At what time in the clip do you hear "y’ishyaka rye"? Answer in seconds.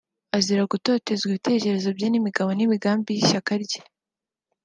3.15-3.81